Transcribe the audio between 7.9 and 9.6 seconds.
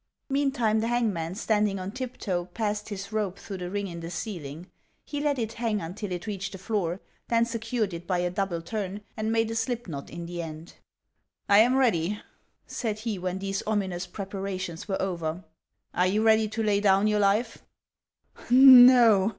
it by a double turn, and made a